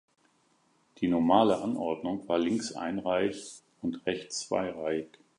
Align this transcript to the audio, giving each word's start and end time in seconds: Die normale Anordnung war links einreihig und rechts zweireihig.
Die 0.97 1.07
normale 1.07 1.61
Anordnung 1.61 2.27
war 2.27 2.39
links 2.39 2.71
einreihig 2.73 3.61
und 3.83 4.03
rechts 4.07 4.47
zweireihig. 4.47 5.09